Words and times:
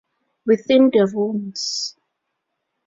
Within 0.47 0.89
the 0.89 1.05
Ruins 1.13 1.95